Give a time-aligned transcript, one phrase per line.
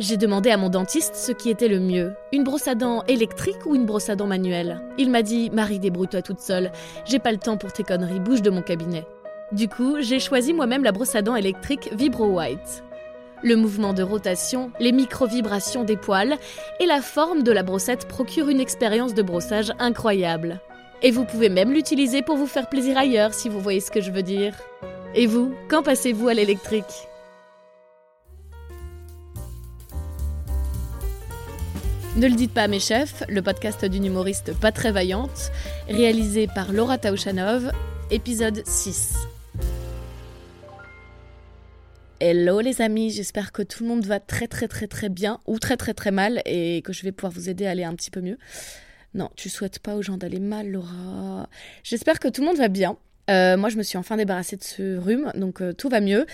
[0.00, 3.66] J'ai demandé à mon dentiste ce qui était le mieux, une brosse à dents électrique
[3.66, 4.80] ou une brosse à dents manuelle.
[4.96, 6.70] Il m'a dit Marie, débrouille-toi toute seule,
[7.04, 9.04] j'ai pas le temps pour tes conneries, bouge de mon cabinet.
[9.50, 12.84] Du coup, j'ai choisi moi-même la brosse à dents électrique Vibro White.
[13.42, 16.36] Le mouvement de rotation, les micro-vibrations des poils
[16.78, 20.60] et la forme de la brossette procurent une expérience de brossage incroyable.
[21.02, 24.00] Et vous pouvez même l'utiliser pour vous faire plaisir ailleurs si vous voyez ce que
[24.00, 24.54] je veux dire.
[25.16, 27.08] Et vous, quand passez-vous à l'électrique?
[32.18, 35.52] Ne le dites pas à mes chefs, le podcast d'une humoriste pas très vaillante,
[35.88, 37.70] réalisé par Laura Taouchanov,
[38.10, 39.14] épisode 6.
[42.18, 45.60] Hello les amis, j'espère que tout le monde va très très très très bien ou
[45.60, 48.10] très très très mal et que je vais pouvoir vous aider à aller un petit
[48.10, 48.38] peu mieux.
[49.14, 51.48] Non, tu souhaites pas aux gens d'aller mal, Laura.
[51.84, 52.96] J'espère que tout le monde va bien.
[53.30, 56.26] Euh, moi, je me suis enfin débarrassée de ce rhume, donc euh, tout va mieux.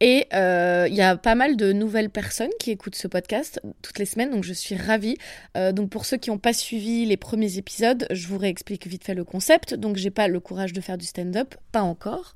[0.00, 3.98] Et euh, il y a pas mal de nouvelles personnes qui écoutent ce podcast toutes
[3.98, 5.18] les semaines, donc je suis ravie.
[5.58, 9.04] Euh, donc pour ceux qui n'ont pas suivi les premiers épisodes, je vous réexplique vite
[9.04, 9.74] fait le concept.
[9.74, 12.34] Donc j'ai pas le courage de faire du stand-up, pas encore.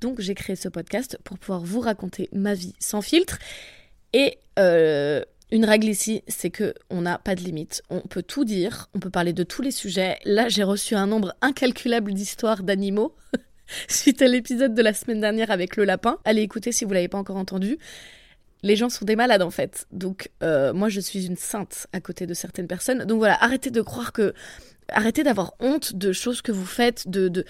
[0.00, 3.38] Donc j'ai créé ce podcast pour pouvoir vous raconter ma vie sans filtre.
[4.12, 7.82] Et euh, une règle ici, c'est que on n'a pas de limite.
[7.88, 10.18] On peut tout dire, on peut parler de tous les sujets.
[10.24, 13.14] Là, j'ai reçu un nombre incalculable d'histoires d'animaux.
[13.88, 16.18] suite à l'épisode de la semaine dernière avec le lapin.
[16.24, 17.78] Allez écouter si vous l'avez pas encore entendu.
[18.62, 19.86] Les gens sont des malades en fait.
[19.92, 23.04] Donc euh, moi je suis une sainte à côté de certaines personnes.
[23.04, 24.34] Donc voilà, arrêtez de croire que...
[24.88, 27.28] Arrêtez d'avoir honte de choses que vous faites, de...
[27.28, 27.44] de...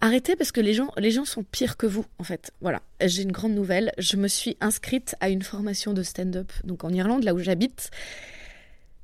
[0.00, 2.50] Arrêtez parce que les gens, les gens sont pires que vous en fait.
[2.60, 3.92] Voilà, j'ai une grande nouvelle.
[3.98, 7.90] Je me suis inscrite à une formation de stand-up donc en Irlande, là où j'habite.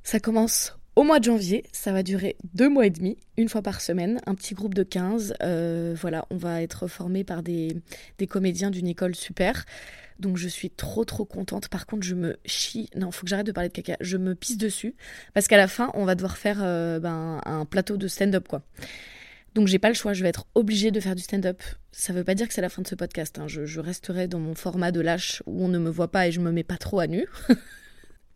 [0.03, 3.61] Ça commence au mois de janvier, ça va durer deux mois et demi, une fois
[3.61, 5.33] par semaine, un petit groupe de 15.
[5.41, 7.77] Euh, voilà, on va être formé par des,
[8.17, 9.63] des comédiens d'une école super.
[10.19, 11.69] Donc je suis trop trop contente.
[11.69, 12.89] Par contre, je me chie.
[12.97, 13.95] Non, faut que j'arrête de parler de caca.
[14.01, 14.93] Je me pisse dessus
[15.33, 18.61] parce qu'à la fin, on va devoir faire euh, ben, un plateau de stand-up quoi.
[19.55, 21.63] Donc j'ai pas le choix, je vais être obligée de faire du stand-up.
[21.93, 23.39] Ça veut pas dire que c'est la fin de ce podcast.
[23.39, 23.47] Hein.
[23.47, 26.33] Je, je, resterai dans mon format de lâche où on ne me voit pas et
[26.33, 27.25] je me mets pas trop à nu.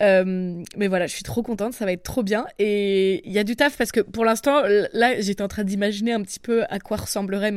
[0.04, 2.46] Euh, mais voilà, je suis trop contente, ça va être trop bien.
[2.60, 6.12] Et il y a du taf parce que pour l'instant, là, j'étais en train d'imaginer
[6.14, 7.54] un petit peu à quoi ressemblerait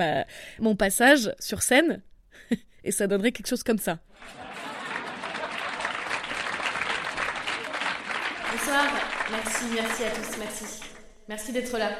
[0.60, 2.02] mon passage sur scène.
[2.84, 3.98] Et ça donnerait quelque chose comme ça.
[8.52, 8.84] Bonsoir,
[9.30, 10.64] merci, merci à tous, merci.
[11.28, 11.90] Merci d'être là.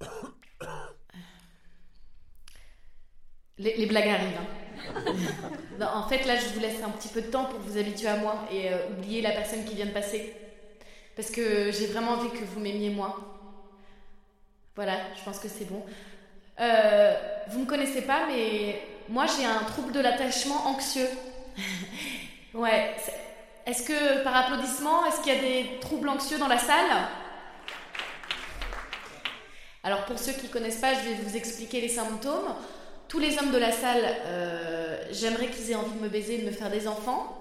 [3.60, 4.38] Les, les blagues arrivent.
[4.38, 4.57] Hein.
[5.80, 8.16] En fait, là, je vous laisse un petit peu de temps pour vous habituer à
[8.16, 10.34] moi et euh, oublier la personne qui vient de passer.
[11.14, 13.16] Parce que j'ai vraiment envie que vous m'aimiez moi.
[14.74, 15.84] Voilà, je pense que c'est bon.
[16.60, 17.14] Euh,
[17.48, 21.08] vous me connaissez pas, mais moi, j'ai un trouble de l'attachement anxieux.
[22.54, 22.94] ouais.
[23.66, 26.90] Est-ce que, par applaudissement, est-ce qu'il y a des troubles anxieux dans la salle?
[29.84, 32.54] Alors, pour ceux qui connaissent pas, je vais vous expliquer les symptômes
[33.08, 36.38] tous les hommes de la salle, euh, j'aimerais qu'ils aient envie de me baiser et
[36.42, 37.34] de me faire des enfants.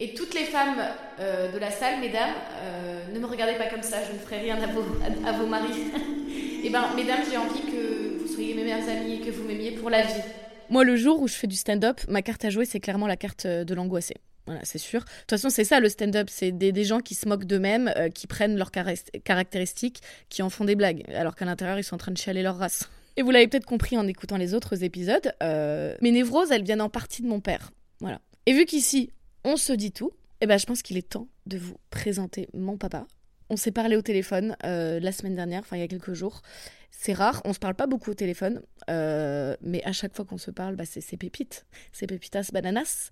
[0.00, 0.82] Et toutes les femmes
[1.20, 4.40] euh, de la salle, mesdames, euh, ne me regardez pas comme ça, je ne ferai
[4.40, 4.82] rien à vos,
[5.26, 5.92] à, vos maris.
[6.64, 9.72] eh ben, mesdames, j'ai envie que vous soyez mes meilleures amies et que vous m'aimiez
[9.72, 10.22] pour la vie.
[10.70, 13.16] Moi, le jour où je fais du stand-up, ma carte à jouer, c'est clairement la
[13.16, 14.14] carte de l'angoissé.
[14.46, 15.00] Voilà, c'est sûr.
[15.00, 16.28] De toute façon, c'est ça le stand-up.
[16.30, 20.00] C'est des, des, gens qui se moquent d'eux-mêmes, qui prennent leurs caractéristiques,
[20.30, 22.56] qui en font des blagues, alors qu'à l'intérieur, ils sont en train de chialer leur
[22.56, 22.88] race.
[23.16, 26.80] Et vous l'avez peut-être compris en écoutant les autres épisodes, euh, mes névroses, elles viennent
[26.80, 27.72] en partie de mon père.
[28.00, 28.20] Voilà.
[28.46, 29.10] Et vu qu'ici,
[29.44, 32.76] on se dit tout, eh ben, je pense qu'il est temps de vous présenter mon
[32.76, 33.06] papa.
[33.50, 36.42] On s'est parlé au téléphone euh, la semaine dernière, enfin il y a quelques jours.
[36.90, 40.38] C'est rare, on se parle pas beaucoup au téléphone, euh, mais à chaque fois qu'on
[40.38, 43.10] se parle, bah, c'est pépites, c'est pépitas bananas.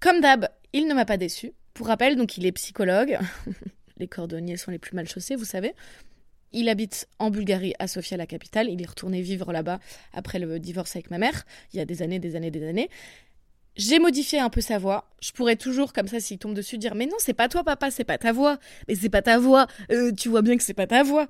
[0.00, 1.52] Comme d'hab, il ne m'a pas déçu.
[1.74, 3.18] Pour rappel, donc il est psychologue.
[3.96, 5.74] les cordonniers sont les plus mal chaussés, vous savez.
[6.52, 8.68] Il habite en Bulgarie, à Sofia, la capitale.
[8.68, 9.80] Il est retourné vivre là-bas
[10.12, 12.90] après le divorce avec ma mère, il y a des années, des années, des années.
[13.74, 15.08] J'ai modifié un peu sa voix.
[15.20, 17.90] Je pourrais toujours, comme ça, s'il tombe dessus, dire Mais non, c'est pas toi, papa,
[17.90, 18.58] c'est pas ta voix.
[18.86, 19.66] Mais c'est pas ta voix.
[19.90, 21.26] Euh, tu vois bien que c'est pas ta voix.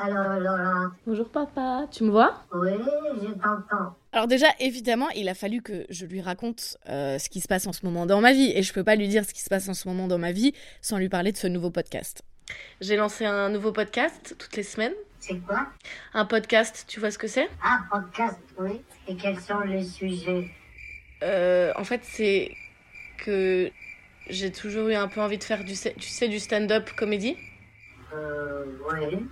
[0.00, 0.90] Alors, Laurent.
[1.06, 1.86] Bonjour, papa.
[1.90, 2.44] Tu me vois?
[2.54, 2.70] Oui,
[3.20, 3.96] je t'entends.
[4.12, 7.66] Alors déjà, évidemment, il a fallu que je lui raconte euh, ce qui se passe
[7.66, 8.52] en ce moment dans ma vie.
[8.54, 10.30] Et je peux pas lui dire ce qui se passe en ce moment dans ma
[10.30, 12.22] vie sans lui parler de ce nouveau podcast.
[12.80, 14.94] J'ai lancé un nouveau podcast toutes les semaines.
[15.18, 15.66] C'est quoi?
[16.14, 17.48] Un podcast, tu vois ce que c'est?
[17.64, 18.80] Un podcast, oui.
[19.08, 20.48] Et quels sont les sujets?
[21.24, 22.52] Euh, En fait, c'est
[23.24, 23.68] que
[24.30, 27.36] j'ai toujours eu un peu envie de faire du, tu sais, du stand-up comédie.
[28.14, 29.26] Euh, oui.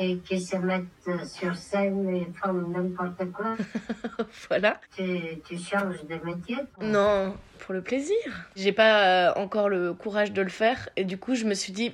[0.00, 0.84] Et qui se mettent
[1.26, 3.54] sur scène et font n'importe quoi.
[4.48, 4.80] voilà.
[4.96, 8.16] Tu, tu changes de métier Non, pour le plaisir.
[8.56, 11.72] J'ai pas euh, encore le courage de le faire et du coup je me suis
[11.72, 11.92] dit,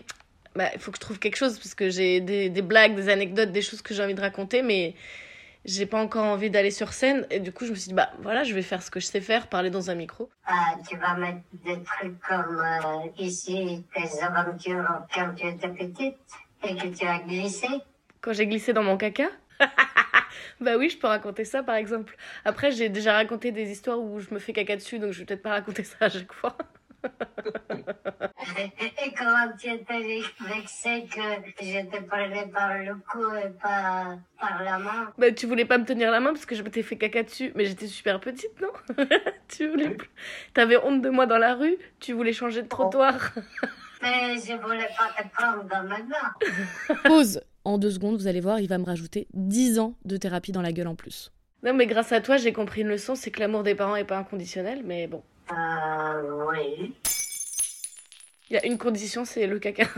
[0.55, 3.09] bah, il faut que je trouve quelque chose parce que j'ai des, des blagues, des
[3.09, 4.95] anecdotes, des choses que j'ai envie de raconter, mais
[5.65, 8.11] j'ai pas encore envie d'aller sur scène et du coup je me suis dit bah
[8.23, 10.97] voilà je vais faire ce que je sais faire parler dans un micro ah, tu
[10.97, 16.17] vas mettre des trucs comme euh, ici tes aventures quand tu étais petite
[16.63, 17.67] et que tu as glissé
[18.27, 19.29] quand j'ai glissé dans mon caca.
[20.61, 22.17] Bah oui je peux raconter ça par exemple.
[22.45, 25.25] Après j'ai déjà raconté des histoires où je me fais caca dessus donc je vais
[25.25, 26.57] peut-être pas raconter ça à chaque fois.
[28.59, 31.21] Et comment tu étais vexé que
[31.61, 35.13] je te prenais par le cou et pas par la main?
[35.19, 37.53] Bah tu voulais pas me tenir la main parce que je m'étais fait caca dessus,
[37.55, 38.73] mais j'étais super petite, non?
[39.49, 40.11] Tu voulais plus.
[40.55, 43.33] T'avais honte de moi dans la rue, tu voulais changer de trottoir.
[44.03, 46.97] mais je voulais pas te prendre dans ma main.
[47.05, 50.53] Pause En deux secondes, vous allez voir, il va me rajouter 10 ans de thérapie
[50.53, 51.33] dans la gueule en plus.
[51.65, 54.05] Non mais grâce à toi, j'ai compris une leçon, c'est que l'amour des parents est
[54.05, 55.25] pas inconditionnel, mais bon.
[55.51, 56.95] Euh, oui.
[58.49, 59.89] Il y a une condition, c'est le caca.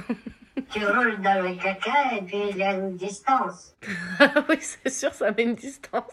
[0.71, 3.75] tu roules dans le caca et puis il y a une distance.
[4.49, 6.05] oui, c'est sûr, ça met une distance.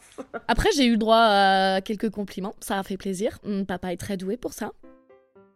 [0.50, 2.56] Après, j'ai eu le droit à quelques compliments.
[2.60, 3.40] Ça a fait plaisir.
[3.66, 4.74] Papa est très doué pour ça.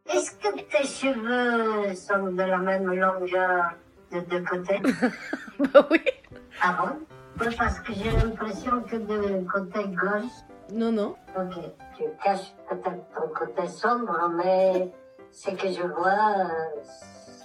[0.09, 3.73] Est-ce que tes cheveux sont de la même longueur
[4.11, 4.79] de deux côtés
[5.59, 5.99] Bah oui.
[6.61, 7.05] Ah bon
[7.57, 10.31] parce que j'ai l'impression que de côté gauche.
[10.73, 11.15] Non, non.
[11.37, 11.55] Ok.
[11.97, 14.91] Tu caches peut-être ton côté sombre, mais
[15.31, 16.81] ce que je vois, euh,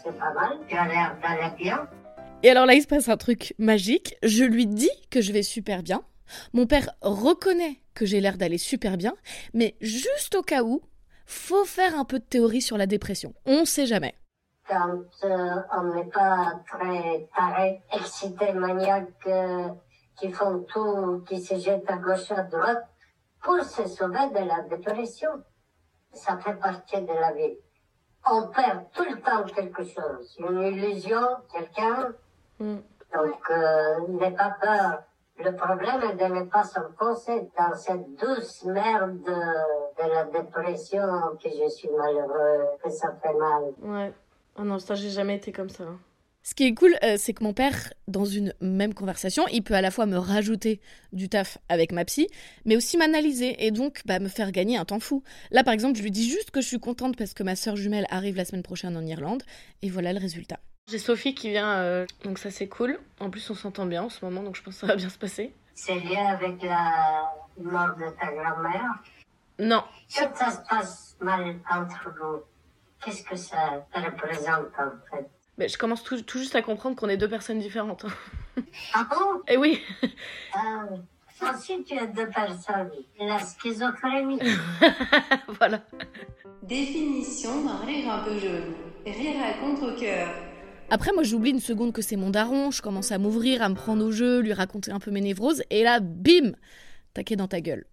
[0.03, 0.59] c'est pas mal.
[0.69, 1.89] Tu as l'air d'aller bien.
[2.43, 4.17] Et alors là, il se passe un truc magique.
[4.23, 6.03] Je lui dis que je vais super bien.
[6.53, 9.15] Mon père reconnaît que j'ai l'air d'aller super bien,
[9.53, 10.83] mais juste au cas où,
[11.27, 13.35] faut faire un peu de théorie sur la dépression.
[13.47, 14.15] On sait jamais.
[14.69, 19.69] Quand euh, on n'est pas très taré, excité, maniaque, euh,
[20.17, 22.89] qui font tout, qui se jettent à gauche, à droite,
[23.43, 25.31] pour se sauver de la dépression.
[26.13, 27.57] Ça fait partie de la vie
[28.31, 31.21] on perd tout le temps quelque chose, une illusion,
[31.53, 32.15] quelqu'un.
[32.59, 32.77] Mm.
[33.15, 35.03] Donc, euh, n'aie pas peur.
[35.39, 41.03] Le problème est de ne pas s'enfoncer dans cette douce merde de, la dépression,
[41.43, 43.65] que je suis malheureux, que ça fait mal.
[43.83, 44.13] Ouais.
[44.57, 45.85] Ah non, ça, j'ai jamais été comme ça.
[45.85, 45.99] Hein.
[46.47, 49.73] Ce qui est cool, euh, c'est que mon père, dans une même conversation, il peut
[49.73, 50.81] à la fois me rajouter
[51.13, 52.29] du taf avec ma psy,
[52.67, 55.23] mais aussi m'analyser et donc bah, me faire gagner un temps fou.
[55.51, 57.77] Là, par exemple, je lui dis juste que je suis contente parce que ma sœur
[57.77, 59.43] jumelle arrive la semaine prochaine en Irlande,
[59.81, 60.59] et voilà le résultat.
[60.91, 62.99] J'ai Sophie qui vient, euh, donc ça c'est cool.
[63.21, 65.09] En plus, on s'entend bien en ce moment, donc je pense que ça va bien
[65.09, 65.55] se passer.
[65.75, 69.03] C'est lié avec la mort de ta grand-mère?
[69.59, 69.83] Non.
[70.09, 72.43] Ça se passe mal entre vous,
[73.05, 75.29] qu'est-ce que ça représente en fait?
[75.57, 78.07] Mais je commence tout, juste à comprendre qu'on est deux personnes différentes.
[78.93, 79.43] Ah bon?
[79.49, 79.81] Eh oui.
[80.53, 80.87] Ah,
[81.61, 82.91] si tu es deux personnes.
[83.21, 84.41] La schizophrénie.
[85.59, 85.83] voilà.
[86.63, 88.75] Définition d'un rire un peu jaune.
[89.07, 90.29] Rire à contre-coeur.
[90.91, 92.71] Après, moi, j'oublie une seconde que c'est mon daron.
[92.71, 95.63] Je commence à m'ouvrir, à me prendre au jeu, lui raconter un peu mes névroses.
[95.71, 96.53] Et là, bim
[97.15, 97.87] Taquet dans ta gueule.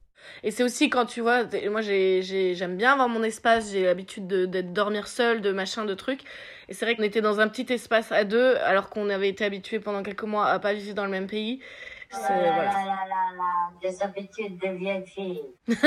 [0.43, 4.61] Et c'est aussi quand tu vois, moi j'aime bien avoir mon espace, j'ai l'habitude de,
[4.61, 6.21] dormir seule, de machin, de trucs.
[6.69, 9.43] Et c'est vrai qu'on était dans un petit espace à deux, alors qu'on avait été
[9.45, 11.59] habitués pendant quelques mois à pas vivre dans le même pays.
[12.11, 13.71] C'est voilà.
[13.81, 15.41] des habitudes de vieille fille.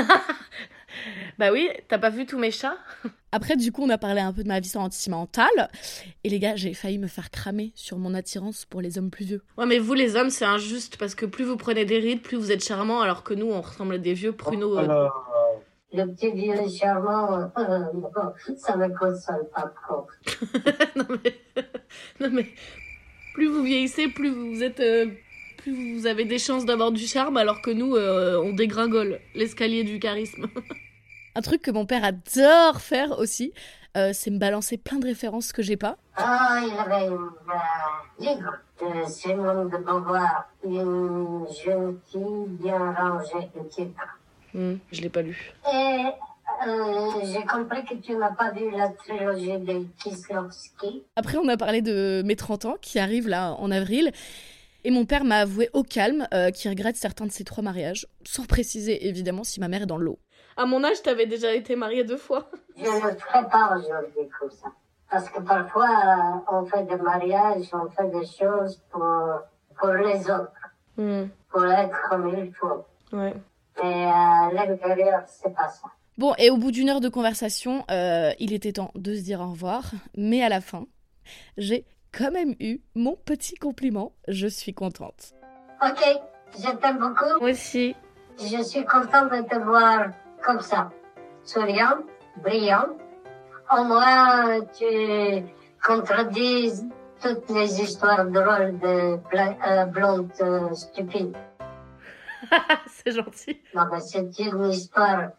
[1.38, 2.78] bah oui, t'as pas vu tous mes chats?
[3.30, 5.68] Après, du coup, on a parlé un peu de ma vie sentimentale.
[6.22, 9.26] Et les gars, j'ai failli me faire cramer sur mon attirance pour les hommes plus
[9.26, 9.42] vieux.
[9.58, 12.38] Ouais, mais vous, les hommes, c'est injuste parce que plus vous prenez des rides, plus
[12.38, 14.78] vous êtes charmants, alors que nous, on ressemble à des vieux pruneaux.
[14.78, 15.08] Euh.
[15.92, 17.50] Le petit vieux charmant,
[18.56, 20.06] ça me console pas trop.
[20.96, 21.34] non, mais...
[22.20, 22.46] non, mais
[23.34, 24.80] plus vous vieillissez, plus vous êtes.
[24.80, 25.06] Euh,
[25.64, 29.82] plus vous avez des chances d'avoir du charme, alors que nous, euh, on dégringole l'escalier
[29.82, 30.46] du charisme.
[31.34, 33.52] Un truc que mon père adore faire aussi,
[33.96, 35.96] euh, c'est me balancer plein de références que j'ai pas.
[36.16, 37.32] Ah, il avait un
[38.20, 44.00] livre de Simone de Beauvoir, une jeune fille bien rangée, le titre.
[44.52, 45.52] Hmm, je l'ai pas lu.
[45.72, 46.04] Et
[46.68, 51.02] euh, j'ai compris que tu n'as pas vu la trilogie de Kieslowski.
[51.16, 54.12] Après, on a parlé de mes 30 ans qui arrivent là en avril.
[54.84, 58.06] Et mon père m'a avoué au calme euh, qu'il regrette certains de ses trois mariages,
[58.24, 60.18] sans préciser évidemment si ma mère est dans l'eau.
[60.58, 62.50] À mon âge, t'avais déjà été mariée deux fois.
[62.76, 64.68] Je ne le ferai pas aujourd'hui comme ça.
[65.10, 69.06] Parce que parfois, euh, on fait des mariages, on fait des choses pour,
[69.78, 70.52] pour les autres.
[70.96, 71.24] Hmm.
[71.50, 72.84] Pour être comme il faut.
[73.12, 73.34] Ouais.
[73.82, 75.88] Mais à l'intérieur, c'est pas ça.
[76.18, 79.40] Bon, et au bout d'une heure de conversation, euh, il était temps de se dire
[79.40, 79.90] au revoir.
[80.16, 80.86] Mais à la fin,
[81.56, 84.12] j'ai quand même eu mon petit compliment.
[84.28, 85.32] Je suis contente.
[85.82, 86.02] Ok,
[86.56, 87.40] je t'aime beaucoup.
[87.40, 87.94] Moi aussi.
[88.38, 90.08] Je suis contente de te voir
[90.44, 90.90] comme ça.
[91.44, 91.98] Souriant,
[92.42, 92.88] brillant.
[93.76, 95.44] Au moins, tu
[95.82, 96.84] contredis
[97.22, 101.36] toutes les histoires drôles de euh, blondes euh, stupides.
[102.86, 103.60] C'est gentil.
[103.74, 105.30] Non, mais c'est une histoire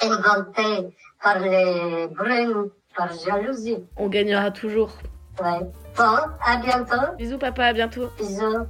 [0.00, 3.84] inventée par les brunes, par jalousie.
[3.96, 4.92] On gagnera toujours.
[5.40, 5.60] Ouais.
[5.98, 7.16] Bon, à bientôt.
[7.18, 8.08] Bisous papa, à bientôt.
[8.18, 8.66] Bisous.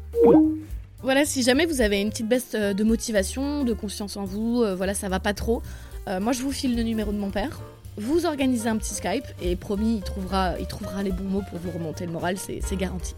[1.03, 4.63] Voilà, si jamais vous avez une petite baisse euh, de motivation, de confiance en vous,
[4.63, 5.63] euh, voilà, ça va pas trop,
[6.09, 7.61] euh, moi je vous file le numéro de mon père.
[7.97, 11.59] Vous organisez un petit Skype et promis, il trouvera, il trouvera les bons mots pour
[11.59, 13.15] vous remonter le moral, c'est c'est garanti.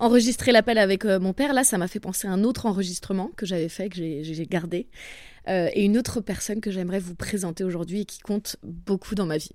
[0.00, 3.30] Enregistrer l'appel avec euh, mon père, là, ça m'a fait penser à un autre enregistrement
[3.36, 4.86] que j'avais fait, que j'ai j'ai gardé,
[5.48, 9.26] euh, et une autre personne que j'aimerais vous présenter aujourd'hui et qui compte beaucoup dans
[9.26, 9.50] ma vie.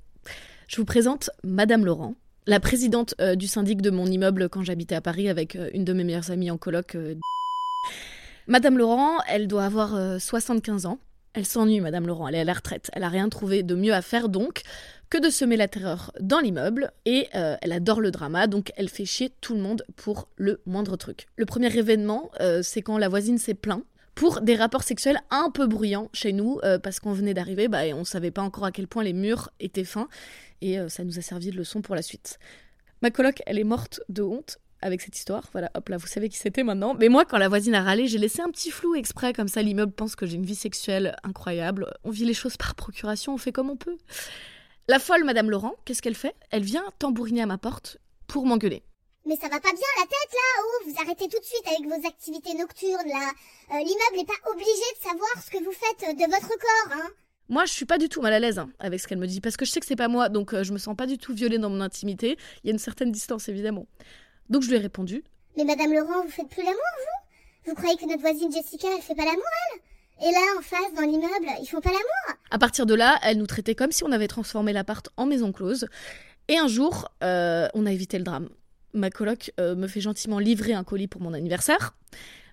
[0.68, 2.16] Je vous présente Madame Laurent,
[2.48, 5.86] la présidente euh, du syndic de mon immeuble quand j'habitais à Paris avec euh, une
[5.86, 6.96] de mes meilleures amies en coloc.
[6.96, 7.16] euh,
[8.48, 11.00] Madame Laurent, elle doit avoir euh, 75 ans.
[11.34, 12.90] Elle s'ennuie, Madame Laurent, elle est à la retraite.
[12.94, 14.62] Elle a rien trouvé de mieux à faire donc
[15.10, 19.06] que de semer la terreur dans l'immeuble et elle adore le drama donc elle fait
[19.06, 21.28] chier tout le monde pour le moindre truc.
[21.36, 22.32] Le premier événement,
[22.64, 23.84] c'est quand la voisine s'est plaint
[24.16, 27.86] pour des rapports sexuels un peu bruyants chez nous euh, parce qu'on venait d'arriver bah,
[27.86, 30.08] et on savait pas encore à quel point les murs étaient fins
[30.62, 32.40] et euh, ça nous a servi de leçon pour la suite.
[33.02, 35.44] Ma coloc, elle est morte de honte avec cette histoire.
[35.52, 36.94] Voilà, hop là, vous savez qui c'était maintenant.
[36.94, 39.62] Mais moi, quand la voisine a râlé, j'ai laissé un petit flou exprès, comme ça
[39.62, 41.92] l'immeuble pense que j'ai une vie sexuelle incroyable.
[42.04, 43.98] On vit les choses par procuration, on fait comme on peut.
[44.88, 46.36] La folle Madame Laurent, qu'est-ce qu'elle fait?
[46.52, 48.84] Elle vient tambouriner à ma porte pour m'engueuler.
[49.28, 51.82] Mais ça va pas bien la tête là Oh, vous arrêtez tout de suite avec
[51.88, 53.32] vos activités nocturnes là.
[53.72, 56.92] Euh, L'immeuble n'est pas obligé de savoir ce que vous faites euh, de votre corps,
[56.98, 57.10] hein.
[57.48, 59.40] Moi, je suis pas du tout mal à l'aise hein, avec ce qu'elle me dit,
[59.40, 61.20] parce que je sais que c'est pas moi, donc euh, je me sens pas du
[61.20, 62.38] tout violée dans mon intimité.
[62.64, 63.86] Il y a une certaine distance, évidemment.
[64.50, 65.24] Donc je lui ai répondu.
[65.56, 67.70] Mais Madame Laurent, vous faites plus l'amour, vous?
[67.70, 70.28] Vous croyez que notre voisine Jessica, elle fait pas l'amour, elle?
[70.28, 72.40] Et là, en face, dans l'immeuble, ils font pas l'amour?
[72.50, 75.52] À partir de là, elle nous traitait comme si on avait transformé l'appart en maison
[75.52, 75.88] close.
[76.48, 78.50] Et un jour, euh, on a évité le drame.
[78.96, 81.94] Ma coloc euh, me fait gentiment livrer un colis pour mon anniversaire.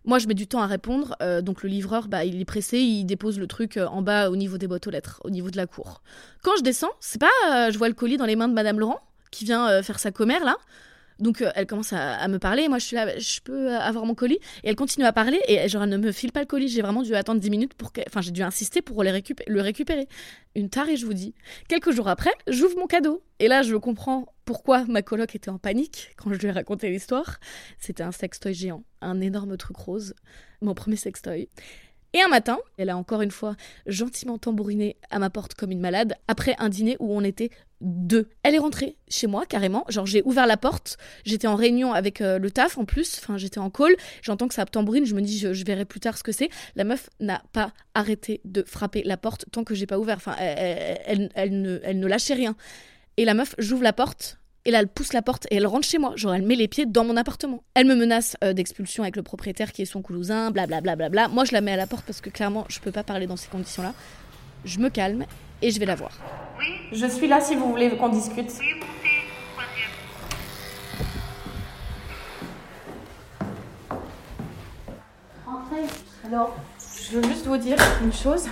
[0.05, 2.79] Moi, je mets du temps à répondre, euh, donc le livreur, bah, il est pressé,
[2.79, 5.51] il dépose le truc euh, en bas au niveau des boîtes aux lettres, au niveau
[5.51, 6.03] de la cour.
[6.43, 9.01] Quand je descends, c'est pas, je vois le colis dans les mains de Madame Laurent,
[9.31, 10.57] qui vient faire sa commère là.
[11.23, 14.15] Donc euh, elle commence à, me parler, moi je suis là, je peux avoir mon
[14.15, 16.69] colis Et elle continue à parler, et genre elle ne me file pas le colis,
[16.69, 17.93] j'ai vraiment dû attendre 10 minutes pour.
[18.09, 20.09] Enfin j'ai dû insister pour le récupérer.
[20.55, 21.35] Une tarée, je vous dis.
[21.69, 23.23] Quelques jours après, j'ouvre mon cadeau.
[23.39, 26.91] Et là, je comprends pourquoi ma coloc était en panique quand je lui ai raconté
[26.91, 27.39] l'histoire.
[27.79, 30.15] C'était un sextoy géant, un énorme truc rose,
[30.61, 31.49] mon premier sextoy.
[32.15, 35.81] Et un matin, elle a encore une fois gentiment tambouriné à ma porte comme une
[35.81, 37.51] malade, après un dîner où on était
[37.83, 38.29] deux.
[38.43, 42.21] Elle est rentrée chez moi carrément, genre j'ai ouvert la porte, j'étais en réunion avec
[42.21, 45.21] euh, le taf en plus, enfin j'étais en call, j'entends que ça tambourine, je me
[45.21, 46.49] dis je, je verrai plus tard ce que c'est.
[46.77, 50.35] La meuf n'a pas arrêté de frapper la porte tant que j'ai pas ouvert, enfin
[50.39, 52.57] elle, elle- ne, elle ne lâchait rien.
[53.19, 55.89] Et la meuf, j'ouvre la porte, et là, elle pousse la porte et elle rentre
[55.89, 56.13] chez moi.
[56.15, 57.65] Genre, elle met les pieds dans mon appartement.
[57.75, 60.95] Elle me menace euh, d'expulsion avec le propriétaire qui est son coulousin, blablabla.
[60.95, 61.29] Bla, bla, bla.
[61.29, 63.37] Moi, je la mets à la porte parce que clairement, je peux pas parler dans
[63.37, 63.93] ces conditions-là.
[64.65, 65.27] Je me calme
[65.63, 66.11] et je vais la voir.
[66.93, 68.51] Je suis là si vous voulez qu'on discute.
[76.27, 76.55] Alors,
[77.11, 78.49] je veux juste vous dire une chose.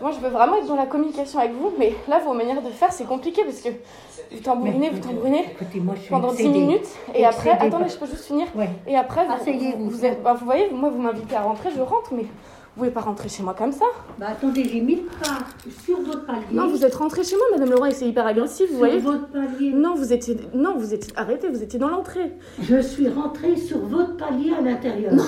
[0.00, 2.70] Moi, je veux vraiment être dans la communication avec vous, mais là, vos manières de
[2.70, 3.70] faire, c'est compliqué parce que
[4.30, 6.58] vous tambourinez, vous tambourinez Écoutez, moi, je suis pendant 10 excédée.
[6.58, 8.46] minutes, et après, Excédée attendez, je peux juste finir.
[8.54, 8.68] Ouais.
[8.86, 12.26] Et après, vous, bah, vous voyez, moi, vous m'invitez à rentrer, je rentre, mais
[12.76, 13.86] vous pouvez pas rentrer chez moi comme ça.
[14.18, 15.38] Bah, attendez, j'ai mis le pas
[15.82, 16.42] sur votre palier.
[16.52, 18.98] Non, vous êtes rentré chez moi, Madame Laurent, et c'est hyper agressif, vous sur voyez.
[18.98, 19.72] votre palier.
[19.72, 22.32] Non, vous étiez, non, vous étiez, arrêtez, vous étiez dans l'entrée.
[22.60, 25.14] Je suis rentrée sur votre palier à l'intérieur.
[25.14, 25.24] Non.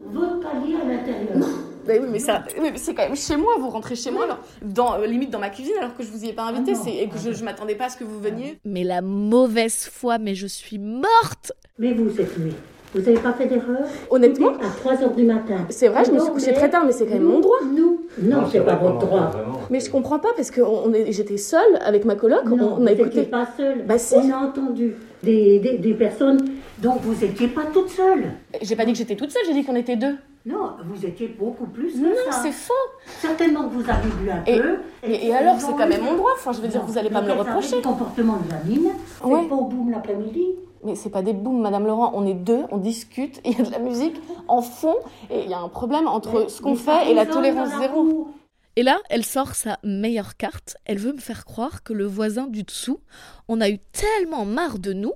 [0.00, 1.44] Votre palier à l'intérieur.
[1.88, 4.22] Bah oui, mais ça, oui, mais c'est quand même chez moi, vous rentrez chez moi,
[4.24, 6.74] alors, dans, euh, limite dans ma cuisine, alors que je vous y ai pas invité,
[6.76, 8.60] Ah c'est, et que je, je m'attendais pas à ce que vous veniez.
[8.64, 12.52] Mais la mauvaise foi, mais je suis morte Mais vous êtes né.
[12.94, 15.58] Vous n'avez pas fait d'erreur Honnêtement, À 3 h du matin.
[15.68, 17.58] c'est vrai, je me suis couchée très tard, mais c'est quand même mon droit.
[17.72, 19.30] Nous Non, c'est pas votre droit.
[19.70, 22.74] Mais je comprends pas parce que on on est, j'étais seule avec ma coloc, Non,
[22.78, 23.22] on, vous écouté.
[23.22, 23.84] pas seule.
[23.86, 24.14] Bah si.
[24.16, 26.38] On a entendu des, des, des personnes
[26.82, 28.24] dont vous n'étiez pas toute seule.
[28.60, 30.16] J'ai pas dit que j'étais toute seule, j'ai dit qu'on était deux.
[30.46, 32.40] Non, vous étiez beaucoup plus que Non, ça.
[32.42, 32.72] c'est faux.
[33.20, 34.78] Certainement que vous avez bu un Et- peu.
[35.02, 36.30] Et, et alors, c'est quand même mon droit.
[36.34, 37.76] Enfin, je veux dire, vous allez pas me le reprocher.
[37.76, 39.46] Le comportement de la mine, c'est Ouais.
[39.46, 40.46] pas au boum l'après-midi.
[40.82, 42.12] Mais c'est pas des booms, Madame Laurent.
[42.14, 44.16] On est deux, on discute, il y a de la musique
[44.48, 44.94] en fond,
[45.28, 48.28] et il y a un problème entre ce qu'on fait et la tolérance zéro.
[48.76, 50.76] Et là, elle sort sa meilleure carte.
[50.86, 53.00] Elle veut me faire croire que le voisin du dessous,
[53.46, 55.12] on a eu tellement marre de nous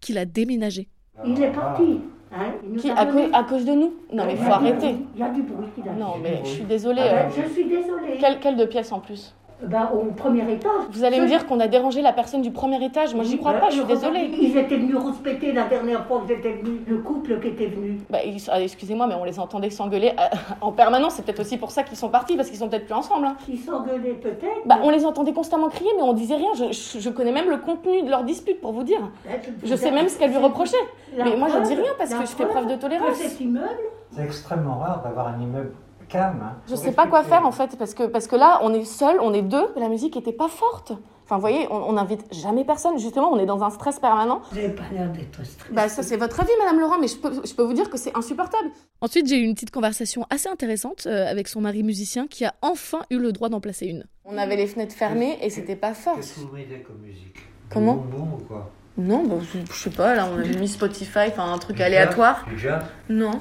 [0.00, 0.88] qu'il a déménagé.
[1.26, 1.98] Il est parti.
[2.30, 4.96] Hein, Qui, à, donné- à cause de nous Non, mais Il faut arrêter.
[5.14, 7.00] Il y a du bruit qu'il a Non, mais je suis désolée.
[7.02, 8.18] Ah ben, euh, je suis désolée.
[8.20, 10.70] Quelle, quelle de pièces en plus Ben, au premier étage.
[10.92, 13.12] Vous allez me dire qu'on a dérangé la personne du premier étage.
[13.14, 14.30] Moi, j'y crois pas, je suis désolée.
[14.40, 16.78] Ils étaient venus rouspéter la dernière fois que j'étais venue.
[16.86, 17.98] Le couple qui était venu.
[18.08, 18.18] Bah,
[18.52, 21.14] ah, Excusez-moi, mais on les entendait s'engueuler euh, en permanence.
[21.14, 23.26] C'est peut-être aussi pour ça qu'ils sont partis, parce qu'ils sont peut-être plus ensemble.
[23.26, 23.36] hein.
[23.48, 24.62] Ils s'engueulaient peut-être.
[24.64, 26.50] Bah, on les entendait constamment crier, mais on disait rien.
[26.54, 29.00] Je, je- je connais même le contenu de leur dispute pour vous dire.
[29.26, 30.76] Ben, Je sais même ce qu'elle lui reprochait.
[31.16, 33.16] La Mais moi, je preuve- dis rien parce que je fais preuve de tolérance.
[33.16, 33.66] Cet immeuble,
[34.12, 35.72] C'est extrêmement rare d'avoir un immeuble
[36.08, 36.40] calme.
[36.42, 36.56] hein.
[36.66, 38.84] Je Pour sais pas quoi faire en fait, parce que, parce que là, on est
[38.84, 40.92] seul, on est deux, la musique était pas forte.
[41.24, 42.98] Enfin, vous voyez, on n'invite jamais personne.
[42.98, 44.40] Justement, on est dans un stress permanent.
[44.50, 45.72] vous n'avez pas l'air d'être stressé.
[45.74, 47.98] Bah, ça, c'est votre avis, Madame Laurent, mais je peux, je peux vous dire que
[47.98, 48.70] c'est insupportable.
[49.02, 52.54] Ensuite, j'ai eu une petite conversation assez intéressante euh, avec son mari musicien qui a
[52.62, 54.04] enfin eu le droit d'en placer une.
[54.24, 56.16] On avait les fenêtres fermées et c'était pas fort.
[56.16, 57.36] Qu'est-ce que vous mettez comme musique?
[57.68, 57.96] Comment?
[57.96, 58.70] Bonbon ou quoi?
[58.96, 59.36] Non, bah,
[59.70, 62.46] je, sais pas, là, on a mis Spotify, enfin, un truc aléatoire.
[62.56, 62.82] jazz?
[63.10, 63.32] Non.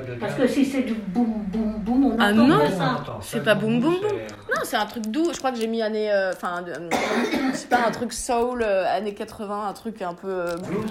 [0.00, 2.58] Pas de Parce que si c'est du boum boum boum, on Ah entend non.
[2.76, 3.04] ça.
[3.22, 5.30] c'est pas boum, boum, c'est- Non, c'est un truc doux.
[5.32, 6.10] Je crois que j'ai mis année.
[6.12, 6.88] euh, Enfin, euh,
[7.54, 10.28] sais pas, un truc soul, euh, années 80, un truc un peu.
[10.28, 10.90] euh, Blues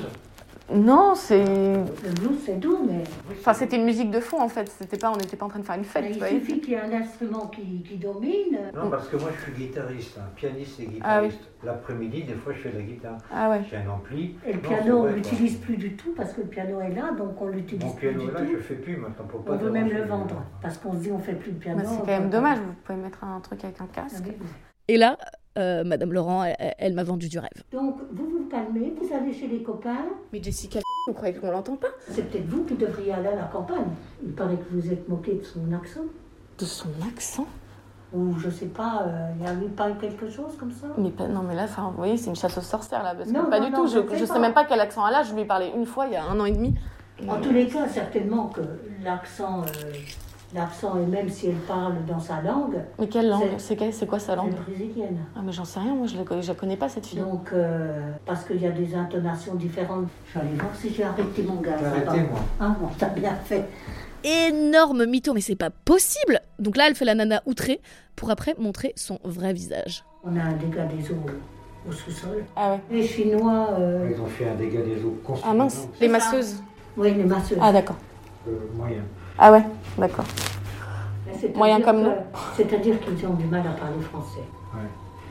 [0.71, 1.43] Non, c'est.
[1.43, 3.03] Le blues, c'est doux, mais
[3.39, 4.69] Enfin, c'était une musique de fond en fait.
[4.79, 6.71] C'était pas, on n'était pas en train de faire une fête, mais il suffit qu'il
[6.71, 8.59] y ait un instrument qui, qui domine.
[8.75, 11.27] Non, parce que moi je suis guitariste, hein, pianiste et Ah oui.
[11.29, 11.39] guitariste.
[11.63, 13.17] L'après-midi, des fois je fais de la guitare.
[13.33, 13.61] Ah ouais.
[13.69, 14.35] J'ai un ampli.
[14.45, 15.15] Et le Non, piano, on vrai, quoi.
[15.17, 18.09] l'utilise plus du tout parce que le piano est là, donc on l'utilise Mon plus
[18.09, 18.47] piano du là, tout.
[18.51, 20.97] je fais plus maintenant pour pas On veut même le les vendre parce qu'on se
[20.99, 21.79] dit on fait plus de piano.
[21.79, 22.37] Bah, c'est on quand même pas.
[22.37, 22.59] dommage.
[22.59, 24.23] Vous pouvez mettre un truc avec un Ah casque.
[24.27, 24.33] oui.
[24.87, 25.17] Et là,
[25.57, 27.49] euh, Madame Laurent, elle, elle m'a vendu du rêve.
[27.71, 30.05] Donc vous vous calmez, vous allez chez les copains.
[30.33, 31.87] Mais Jessica, vous croyez qu'on l'entend pas?
[32.09, 33.87] C'est peut-être vous qui devriez aller à la campagne.
[34.23, 36.01] Il paraît que vous êtes moqué de son accent.
[36.57, 37.45] De son accent?
[38.11, 40.87] Ou je sais pas, euh, il y a eu pas quelque chose comme ça?
[40.97, 43.13] Mais pas, non, mais là, vous voyez, c'est une chasse aux sorcières là.
[43.15, 43.87] Parce que Non, pas non, du non, tout.
[43.87, 44.39] je Je, sais je sais pas.
[44.39, 45.21] même pas quel accent elle a.
[45.23, 46.73] Je lui ai parlé une fois il y a un an et demi.
[47.27, 48.61] En tous les cas, certainement que
[49.03, 49.91] l'accent, euh,
[50.53, 54.05] l'accent, et même si elle parle dans sa langue, Mais quelle langue C'est- C'est c'est
[54.07, 55.17] quoi sa langue est brésilienne.
[55.35, 57.19] Ah, mais j'en sais rien, moi, je la connais, je la connais pas cette fille.
[57.19, 60.07] Donc, euh, parce qu'il y a des intonations différentes.
[60.33, 61.83] Je vais aller voir si j'ai arrêté mon gaz.
[61.83, 62.17] Arrêtez, Attends.
[62.17, 62.39] moi.
[62.59, 63.65] Ah bon, t'as bien fait.
[64.23, 67.79] Énorme mytho, mais c'est pas possible Donc là, elle fait la nana outrée
[68.17, 70.03] pour après montrer son vrai visage.
[70.25, 71.25] On a un dégât des eaux
[71.87, 72.43] au sous-sol.
[72.55, 72.79] Ah ouais.
[72.91, 75.57] Les Chinois, euh, Ils ont fait un dégât des eaux Ah considérable.
[75.59, 76.61] mince, les masseuses.
[76.97, 77.57] oui, les masseuses.
[77.61, 77.95] Ah d'accord.
[78.47, 79.03] Euh, moyen.
[79.39, 79.63] Ah ouais,
[79.97, 80.25] d'accord.
[81.33, 82.11] C'est-à-dire Moyen comme nous.
[82.57, 84.43] C'est-à-dire qu'ils ont du mal à parler français.
[84.73, 84.81] Ouais.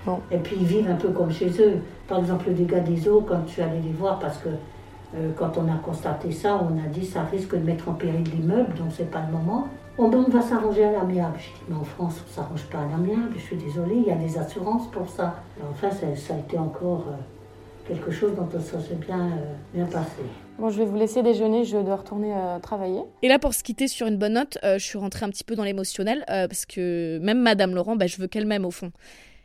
[0.07, 0.21] Bon.
[0.31, 1.83] Et puis ils vivent un peu comme chez eux.
[2.07, 5.31] Par exemple, le dégât des eaux, quand je suis allée les voir, parce que euh,
[5.37, 8.75] quand on a constaté ça, on a dit ça risque de mettre en péril l'immeuble,
[8.75, 9.69] donc c'est pas le moment.
[9.99, 11.35] Ben, on va s'arranger à l'amiable.
[11.39, 13.33] Je dis, mais en France, on s'arrange pas à l'amiable.
[13.35, 15.35] Je suis désolée, il y a des assurances pour ça.
[15.71, 19.85] Enfin, ça, ça a été encore euh, quelque chose dont ça s'est bien, euh, bien
[19.87, 20.23] passé.
[20.59, 23.01] Bon, je vais vous laisser déjeuner, je dois retourner euh, travailler.
[23.23, 25.45] Et là, pour se quitter sur une bonne note, euh, je suis rentrée un petit
[25.45, 28.73] peu dans l'émotionnel euh, parce que même Madame Laurent, bah, je veux qu'elle m'aime au
[28.73, 28.91] fond.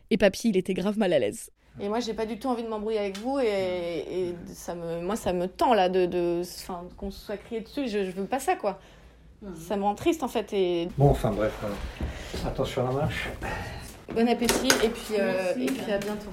[0.10, 1.52] Et papy, il était grave mal à l'aise.
[1.80, 5.02] Et moi, j'ai pas du tout envie de m'embrouiller avec vous et, et ça me,
[5.02, 7.88] moi, ça me tend là de, de, enfin, qu'on se soit crié dessus.
[7.88, 8.80] Je, je veux pas ça, quoi.
[9.56, 10.54] Ça me rend triste en fait.
[10.54, 12.48] Et Bon, enfin bref, alors.
[12.48, 13.28] attention à la marche.
[14.16, 15.62] bon appétit et puis, euh, Merci.
[15.64, 16.30] et puis à bientôt.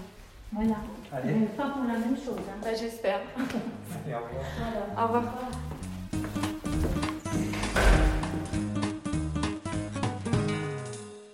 [0.52, 0.76] Voilà.
[1.12, 1.32] Allez.
[1.56, 2.36] Pas pour la même chose.
[2.38, 2.58] hein.
[2.62, 3.20] Bah, j'espère.
[4.10, 4.44] Et au revoir.
[4.98, 5.50] Au revoir.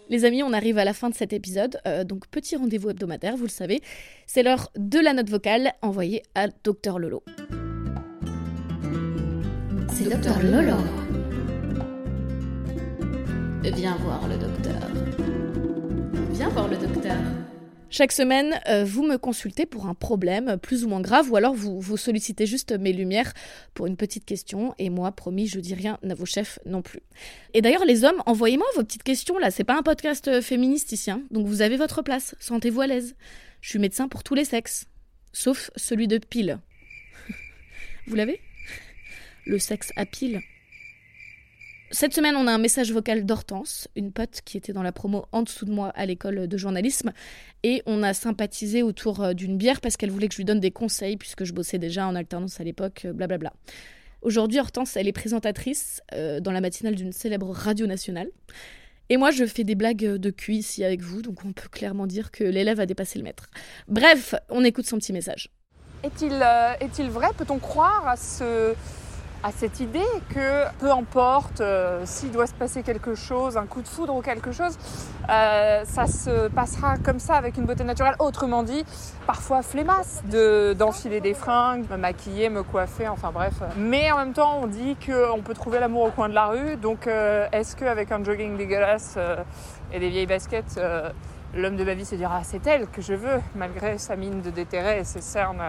[0.09, 3.37] Les amis, on arrive à la fin de cet épisode, euh, donc petit rendez-vous hebdomadaire,
[3.37, 3.83] vous le savez.
[4.27, 7.23] C'est l'heure de la note vocale envoyée à Docteur Lolo.
[9.93, 10.77] C'est Docteur Lolo.
[13.63, 14.81] Viens voir le docteur.
[16.31, 17.17] Viens voir le docteur.
[17.89, 21.55] Chaque semaine, euh, vous me consultez pour un problème plus ou moins grave, ou alors
[21.55, 23.33] vous, vous sollicitez juste mes lumières
[23.75, 27.01] pour une petite question, et moi, promis, je dis rien à vos chefs non plus.
[27.55, 30.91] Et d'ailleurs, les hommes, envoyez-moi vos petites questions là, c'est pas un podcast euh, féministe
[30.91, 31.23] ici, hein.
[31.31, 33.15] donc vous avez votre place, sentez-vous à l'aise.
[33.61, 34.87] Je suis médecin pour tous les sexes,
[35.33, 36.59] sauf celui de pile.
[38.09, 38.41] vous l'avez?
[39.45, 40.43] Le sexe à pile
[41.93, 45.27] cette semaine, on a un message vocal d'Hortense, une pote qui était dans la promo
[45.31, 47.13] en dessous de moi à l'école de journalisme,
[47.63, 50.59] et on a sympathisé autour euh, d'une bière parce qu'elle voulait que je lui donne
[50.59, 53.53] des conseils puisque je bossais déjà en alternance à l'époque, euh, blablabla.
[54.23, 58.31] Aujourd'hui, Hortense, elle est présentatrice euh, dans la matinale d'une célèbre radio nationale.
[59.09, 62.09] Et moi, je fais des blagues de cul ici avec vous, donc on peut clairement
[62.09, 63.49] dire que l'élève a dépassé le maître.
[63.87, 65.51] Bref, on écoute son petit message.
[66.03, 66.33] Est-il
[66.81, 68.75] est-il vrai, peut-on croire à ce,
[69.47, 70.01] à cette idée
[70.35, 74.21] que peu importe euh, s'il doit se passer quelque chose, un coup de foudre ou
[74.21, 74.77] quelque chose,
[75.31, 78.17] euh, ça se passera comme ça avec une beauté naturelle.
[78.19, 78.85] Autrement dit,
[79.25, 83.55] parfois flemmasse de, d'enfiler des fringues, me maquiller, me coiffer, enfin bref.
[83.77, 86.75] Mais en même temps, on dit qu'on peut trouver l'amour au coin de la rue.
[86.75, 89.17] Donc euh, est-ce qu'avec un jogging dégueulasse
[89.93, 90.81] et des vieilles baskets,
[91.55, 94.51] l'homme de ma vie se dira c'est elle que je veux, malgré sa mine de
[94.51, 95.63] déterré et ses cernes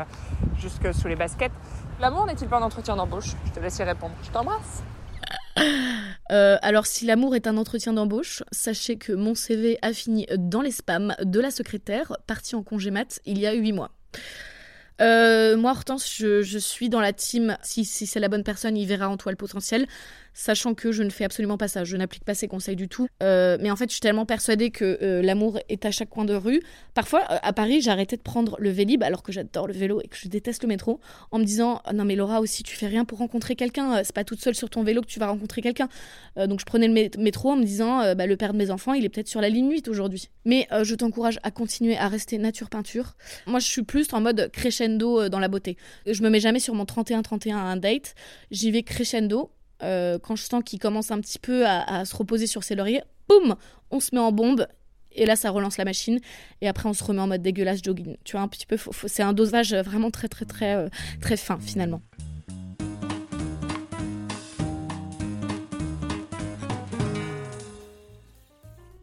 [0.58, 1.52] jusque sous les baskets
[2.00, 3.32] L'amour n'est-il pas un entretien d'embauche?
[3.46, 4.14] Je te laisse y répondre.
[4.24, 4.84] Je t'embrasse.
[6.30, 10.62] Euh, alors, si l'amour est un entretien d'embauche, sachez que mon CV a fini dans
[10.62, 13.92] les spams de la secrétaire, partie en congé mat il y a huit mois.
[15.02, 17.58] Euh, moi, Hortense, je, suis dans la team.
[17.62, 19.88] Si, si c'est la bonne personne, il verra en toi le potentiel
[20.38, 23.08] sachant que je ne fais absolument pas ça, je n'applique pas ces conseils du tout.
[23.24, 26.26] Euh, mais en fait, je suis tellement persuadée que euh, l'amour est à chaque coin
[26.26, 26.62] de rue.
[26.94, 30.16] Parfois, à Paris, arrêté de prendre le Vélib, alors que j'adore le vélo et que
[30.16, 31.00] je déteste le métro,
[31.32, 34.04] en me disant non mais Laura aussi, tu fais rien pour rencontrer quelqu'un.
[34.04, 35.90] C'est pas toute seule sur ton vélo que tu vas rencontrer quelqu'un.
[36.36, 39.06] donc je prenais le métro en me disant bah, le père de mes enfants, il
[39.06, 40.30] est peut-être sur la ligne 8 aujourd'hui.
[40.46, 43.16] Mais je t'encourage à continuer à rester nature peinture.
[43.48, 45.78] Moi, je suis plus en mode crescendo dans la beauté.
[46.06, 48.16] Je me mets jamais sur mon 31-31 à un date.
[48.52, 49.52] J'y vais crescendo
[49.84, 53.02] euh, quand je sens qu'il commence un petit peu à, se reposer sur ses lauriers,
[53.28, 53.56] boum,
[53.92, 54.68] on se met en bombe.
[55.12, 56.20] Et là, ça relance la machine.
[56.62, 58.18] Et après, on se remet en mode dégueulasse jogging.
[58.24, 60.90] Tu vois, un petit peu, c'est un dosage vraiment très, très, très, euh,
[61.22, 62.02] très fin finalement.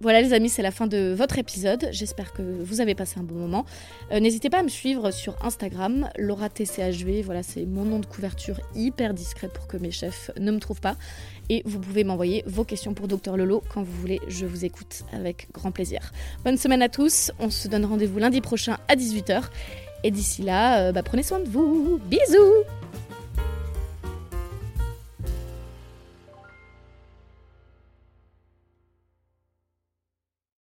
[0.04, 1.88] Voilà les amis, c'est la fin de votre épisode.
[1.90, 3.64] J'espère que vous avez passé un bon moment.
[4.12, 7.22] Euh, n'hésitez pas à me suivre sur Instagram, Laura TCHV.
[7.22, 10.82] Voilà, c'est mon nom de couverture hyper discret pour que mes chefs ne me trouvent
[10.82, 10.96] pas.
[11.48, 14.20] Et vous pouvez m'envoyer vos questions pour Docteur Lolo quand vous voulez.
[14.28, 16.12] Je vous écoute avec grand plaisir.
[16.44, 17.32] Bonne semaine à tous.
[17.38, 19.44] On se donne rendez-vous lundi prochain à 18h.
[20.02, 21.98] Et d'ici là, euh, bah, prenez soin de vous.
[22.10, 22.64] Bisous